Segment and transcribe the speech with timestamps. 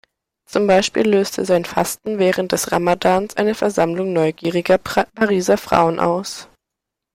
[0.49, 6.49] Zum Beispiel löste sein Fasten während des Ramadans eine Versammlung neugieriger Pariser Frauen aus.